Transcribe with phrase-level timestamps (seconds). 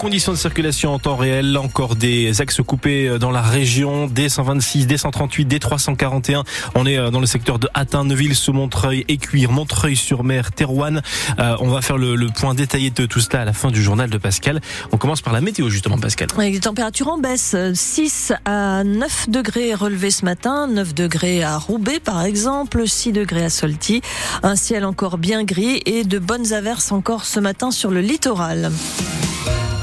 [0.00, 5.46] conditions de circulation en temps réel, encore des axes coupés dans la région, D126, D138,
[5.46, 6.42] D341.
[6.74, 11.02] On est euh, dans le secteur de Atin, Neuville, sous Montreuil, Écuire, Montreuil-sur-Mer, Terouane.
[11.38, 14.08] Euh, on va faire le, point détaillé de tout cela à la fin du journal
[14.08, 14.62] de Pascal.
[14.90, 16.28] On commence par la météo justement, Pascal.
[16.38, 22.00] Des températures en baisse, 6 à 9 degrés relevés ce matin, 9 degrés à Roubaix
[22.00, 24.00] par exemple, 6 degrés à Solti,
[24.42, 28.70] un ciel encore bien gris et de bonnes averses encore ce matin sur le littoral.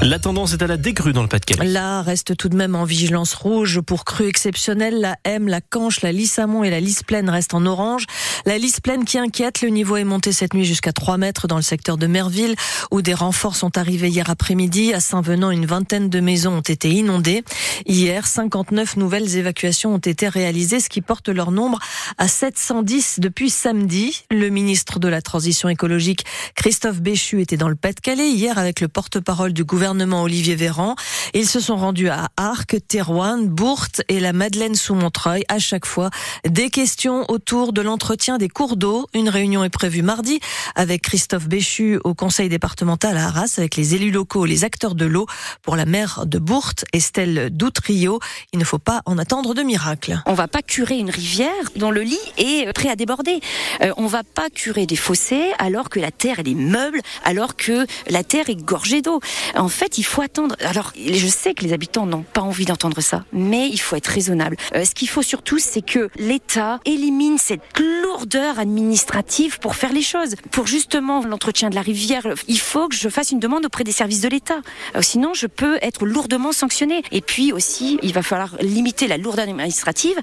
[0.00, 1.66] La tendance est à la décrue dans le Pas-de-Calais.
[1.66, 5.00] Là, reste tout de même en vigilance rouge pour crues exceptionnelles.
[5.00, 8.06] La M, la Canche, la Lissamont et la Lys pleine restent en orange.
[8.46, 11.56] La Lys pleine qui inquiète, le niveau est monté cette nuit jusqu'à 3 mètres dans
[11.56, 12.54] le secteur de Merville,
[12.92, 14.94] où des renforts sont arrivés hier après-midi.
[14.94, 17.42] À Saint-Venant, une vingtaine de maisons ont été inondées.
[17.84, 21.80] Hier, 59 nouvelles évacuations ont été réalisées, ce qui porte leur nombre
[22.18, 24.22] à 710 depuis samedi.
[24.30, 28.86] Le ministre de la Transition écologique, Christophe Béchu, était dans le Pas-de-Calais hier avec le
[28.86, 29.87] porte-parole du gouvernement
[30.22, 30.94] Olivier Véran.
[31.34, 35.44] Ils se sont rendus à Arc, Terouane, Bourte et la Madeleine sous Montreuil.
[35.48, 36.10] À chaque fois,
[36.46, 39.06] des questions autour de l'entretien des cours d'eau.
[39.14, 40.40] Une réunion est prévue mardi
[40.74, 45.06] avec Christophe Béchu au conseil départemental à Arras, avec les élus locaux les acteurs de
[45.06, 45.26] l'eau
[45.62, 48.20] pour la maire de Bourte, Estelle Doutrio.
[48.52, 50.20] Il ne faut pas en attendre de miracle.
[50.26, 53.40] On va pas curer une rivière dont le lit est prêt à déborder.
[53.82, 57.86] Euh, on va pas curer des fossés alors que la terre est meuble, alors que
[58.08, 59.20] la terre est gorgée d'eau.
[59.54, 60.56] En fait, il faut attendre.
[60.60, 64.08] Alors, je sais que les habitants n'ont pas envie d'entendre ça, mais il faut être
[64.08, 64.56] raisonnable.
[64.74, 70.02] Euh, ce qu'il faut surtout, c'est que l'État élimine cette lourdeur administrative pour faire les
[70.02, 70.34] choses.
[70.50, 73.92] Pour justement l'entretien de la rivière, il faut que je fasse une demande auprès des
[73.92, 74.60] services de l'État.
[74.96, 77.02] Euh, sinon, je peux être lourdement sanctionné.
[77.12, 80.18] Et puis aussi, il va falloir limiter la lourdeur administrative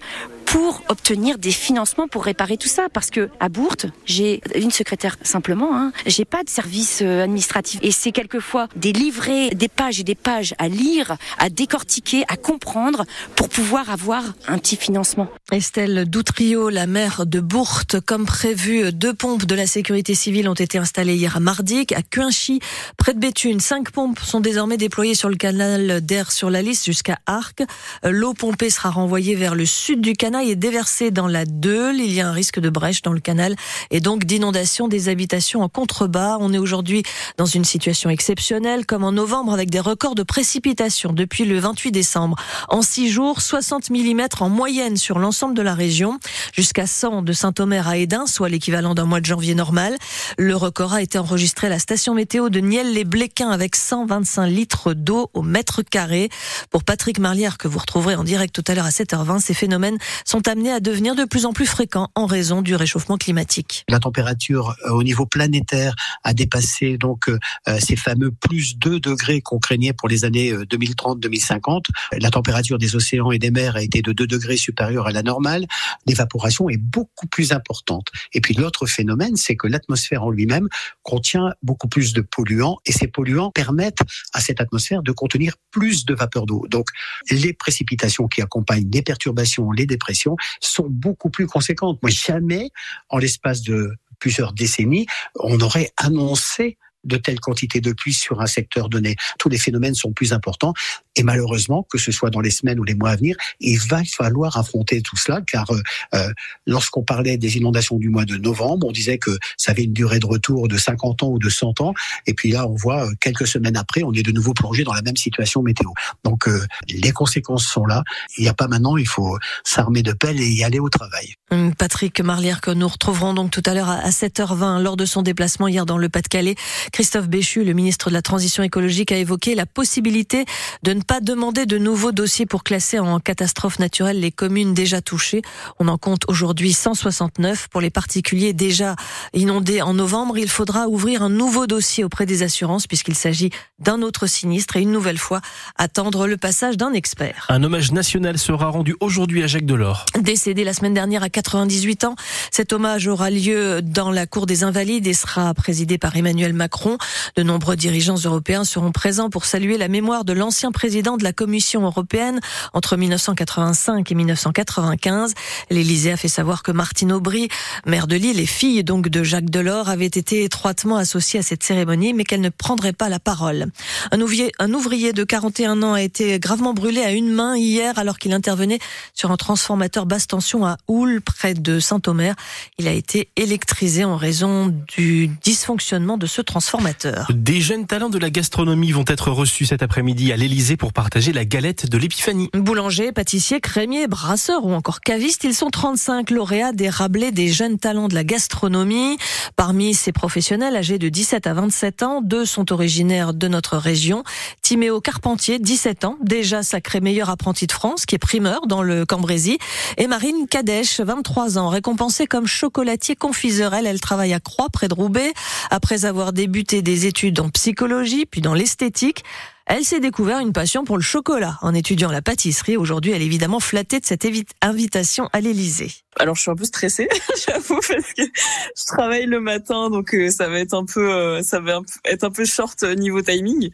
[0.56, 2.88] pour obtenir des financements pour réparer tout ça.
[2.94, 7.82] Parce que à Bourte, j'ai une secrétaire simplement, hein, j'ai pas de service euh, administratif.
[7.84, 12.38] Et c'est quelquefois des livrets, des pages et des pages à lire, à décortiquer, à
[12.38, 13.04] comprendre
[13.36, 15.28] pour pouvoir avoir un petit financement.
[15.52, 20.54] Estelle Doutrio, la maire de Bourte, comme prévu, deux pompes de la sécurité civile ont
[20.54, 22.62] été installées hier à Mardic, à Cuinchy,
[22.96, 23.60] près de Béthune.
[23.60, 27.62] Cinq pompes sont désormais déployées sur le canal d'Air sur la liste jusqu'à Arc.
[28.06, 32.00] L'eau pompée sera renvoyée vers le sud du canal est déversé dans la Deule.
[32.00, 33.56] Il y a un risque de brèche dans le canal
[33.91, 36.38] et donc d'inondation des habitations en contrebas.
[36.39, 37.03] On est aujourd'hui
[37.38, 41.91] dans une situation exceptionnelle, comme en novembre, avec des records de précipitations depuis le 28
[41.91, 42.35] décembre.
[42.69, 46.19] En six jours, 60 mm en moyenne sur l'ensemble de la région,
[46.53, 49.97] jusqu'à 100 de Saint-Omer à Édin, soit l'équivalent d'un mois de janvier normal.
[50.38, 55.29] Le record a été enregistré à la station météo de Niel-les-Bléquins avec 125 litres d'eau
[55.33, 56.29] au mètre carré.
[56.69, 59.97] Pour Patrick Marlière, que vous retrouverez en direct tout à l'heure à 7h20, ces phénomènes
[60.25, 63.86] sont amenés à devenir de plus en plus fréquents en raison du réchauffement climatique.
[63.88, 67.38] La température euh, au niveau planétaire a dépassé donc euh,
[67.80, 71.86] ces fameux plus 2 degrés qu'on craignait pour les années 2030-2050.
[72.13, 75.12] Euh, la température des océans et des mers a été de 2 degrés supérieure à
[75.12, 75.68] la normale.
[76.08, 78.07] L'évaporation est beaucoup plus importante.
[78.34, 80.68] Et puis l'autre phénomène, c'est que l'atmosphère en lui-même
[81.03, 84.02] contient beaucoup plus de polluants et ces polluants permettent
[84.34, 86.66] à cette atmosphère de contenir plus de vapeur d'eau.
[86.69, 86.88] Donc
[87.30, 90.15] les précipitations qui accompagnent les perturbations, les dépressions,
[90.59, 92.00] sont beaucoup plus conséquentes.
[92.02, 92.70] Moi, jamais,
[93.09, 95.06] en l'espace de plusieurs décennies,
[95.40, 99.16] on aurait annoncé de telles quantités de pluie sur un secteur donné.
[99.38, 100.74] Tous les phénomènes sont plus importants
[101.16, 104.03] et malheureusement, que ce soit dans les semaines ou les mois à venir, il va
[104.03, 105.81] falloir affronter tout cela car euh,
[106.14, 106.31] euh,
[106.66, 110.20] lorsqu'on parlait des inondations du mois de novembre, on disait que ça avait une durée
[110.20, 111.94] de retour de 50 ans ou de 100 ans
[112.28, 114.94] et puis là, on voit euh, quelques semaines après, on est de nouveau plongé dans
[114.94, 115.90] la même situation météo.
[116.24, 118.04] Donc euh, les conséquences sont là.
[118.38, 121.36] Il n'y a pas maintenant, il faut s'armer de pelle et y aller au travail.
[121.51, 125.22] Hum, Patrick Marlière que nous retrouverons donc tout à l'heure à 7h20 lors de son
[125.22, 126.56] déplacement hier dans le Pas-de-Calais.
[126.92, 130.45] Christophe Béchu, le ministre de la Transition écologique, a évoqué la possibilité
[130.84, 135.02] de ne pas demander de nouveaux dossiers pour classer en catastrophe naturelle les communes déjà
[135.02, 135.42] touchées.
[135.80, 137.68] On en compte aujourd'hui 169.
[137.69, 138.96] Pour les particuliers déjà
[139.34, 144.02] inondés en novembre, il faudra ouvrir un nouveau dossier auprès des assurances puisqu'il s'agit d'un
[144.02, 145.42] autre sinistre et une nouvelle fois
[145.78, 147.46] attendre le passage d'un expert.
[147.50, 150.06] Un hommage national sera rendu aujourd'hui à Jacques Delors.
[150.19, 152.16] Décédé la semaine dernière à 98 ans,
[152.51, 156.98] cet hommage aura lieu dans la cour des Invalides et sera présidé par Emmanuel Macron.
[157.36, 161.25] De nombreux dirigeants européens seront présents pour saluer la mémoire de l'ancien président président de
[161.25, 162.39] la Commission européenne
[162.71, 165.33] entre 1985 et 1995.
[165.69, 167.50] L'Élysée a fait savoir que Martine Aubry,
[167.86, 171.63] maire de Lille et fille donc de Jacques Delors, avait été étroitement associée à cette
[171.63, 173.65] cérémonie, mais qu'elle ne prendrait pas la parole.
[174.13, 178.00] Un ouvrier, un ouvrier de 41 ans a été gravement brûlé à une main hier
[178.00, 178.80] alors qu'il intervenait
[179.13, 182.36] sur un transformateur basse tension à Houle, près de Saint-Omer.
[182.77, 187.27] Il a été électrisé en raison du dysfonctionnement de ce transformateur.
[187.33, 191.34] Des jeunes talents de la gastronomie vont être reçus cet après-midi à l'Elysée pour partager
[191.34, 192.52] la galette de l'épiphanie.
[192.54, 197.80] Boulanger, pâtissier, crémier, brasseur ou encore caviste, ils sont 35 lauréats des Rabelais des jeunes
[197.80, 199.18] talents de la gastronomie.
[199.56, 204.24] Parmi ces professionnels âgés de 17 à 27 ans, deux sont originaires de notre région.
[204.62, 209.08] Timéo Carpentier, 17 ans, déjà sacré meilleur apprenti de France, qui est primeur dans le
[209.08, 209.58] Cambrésis.
[209.98, 213.74] Et Marine Kadesh, 23 ans, récompensée comme chocolatier confiseur.
[213.74, 215.34] Elle, elle travaille à Croix, près de Roubaix.
[215.72, 219.24] Après avoir débuté des études en psychologie, puis dans l'esthétique,
[219.67, 222.77] elle s'est découvert une passion pour le chocolat en étudiant la pâtisserie.
[222.77, 224.25] Aujourd'hui, elle est évidemment flattée de cette
[224.62, 225.91] invitation à l'Élysée.
[226.17, 227.09] Alors je suis un peu stressée,
[227.47, 231.44] j'avoue, parce que je travaille le matin, donc euh, ça va être un peu, euh,
[231.44, 233.69] ça va être un peu short euh, niveau timing.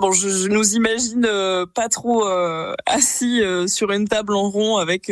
[0.00, 1.26] Bon, je, je nous imagine
[1.74, 2.26] pas trop
[2.86, 5.10] assis sur une table en rond avec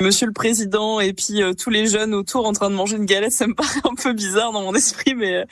[0.00, 3.32] Monsieur le Président et puis tous les jeunes autour en train de manger une galette.
[3.32, 5.44] Ça me paraît un peu bizarre dans mon esprit, mais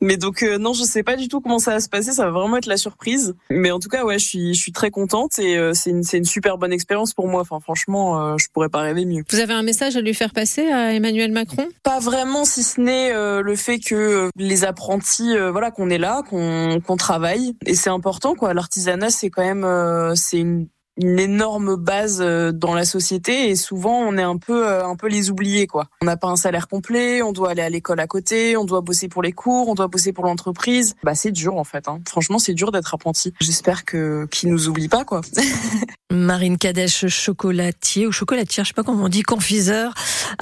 [0.00, 2.12] mais donc non, je sais pas du tout comment ça va se passer.
[2.12, 3.34] Ça va vraiment être la surprise.
[3.50, 6.18] Mais en tout cas, ouais, je suis je suis très contente et c'est une c'est
[6.18, 7.40] une super bonne expérience pour moi.
[7.42, 9.24] Enfin, franchement, je pourrais pas rêver mieux.
[9.30, 11.68] Vous avez un message à lui faire passer à Emmanuel Macron?
[11.82, 15.90] Pas vraiment, si ce n'est euh, le fait que euh, les apprentis, euh, voilà, qu'on
[15.90, 18.54] est là, qu'on qu'on travaille, et c'est important, quoi.
[18.54, 23.98] L'artisanat, c'est quand même, c'est une une énorme base euh, dans la société et souvent
[24.00, 25.86] on est un peu euh, un peu les oubliés quoi.
[26.02, 28.80] On n'a pas un salaire complet, on doit aller à l'école à côté, on doit
[28.80, 30.94] bosser pour les cours, on doit bosser pour l'entreprise.
[31.02, 31.88] Bah c'est dur en fait.
[31.88, 32.00] Hein.
[32.08, 33.32] Franchement c'est dur d'être apprenti.
[33.40, 35.20] J'espère que qu'ils nous oublient pas quoi.
[36.16, 39.92] Marine Kadesh, chocolatier ou chocolatière, je sais pas comment on dit, confiseur,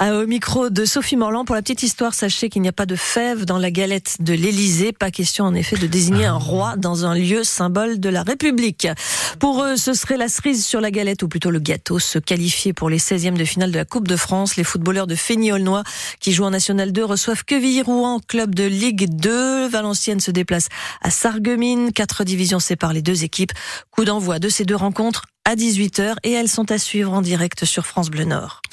[0.01, 1.45] au micro de Sophie Morland.
[1.45, 4.33] Pour la petite histoire, sachez qu'il n'y a pas de fèves dans la galette de
[4.33, 4.93] l'Élysée.
[4.93, 8.87] Pas question en effet de désigner un roi dans un lieu symbole de la République.
[9.39, 12.89] Pour eux, ce serait la sur la galette, ou plutôt le gâteau, se qualifier pour
[12.89, 14.57] les 16e de finale de la Coupe de France.
[14.57, 15.83] Les footballeurs de Fény-Aulnois,
[16.19, 19.67] qui jouent en National 2, reçoivent Quevilly-Rouen, club de Ligue 2.
[19.67, 20.67] Valenciennes se déplace
[21.01, 21.91] à Sarreguemines.
[21.93, 23.51] Quatre divisions séparent les deux équipes.
[23.91, 27.65] Coup d'envoi de ces deux rencontres à 18h et elles sont à suivre en direct
[27.65, 28.61] sur France Bleu Nord.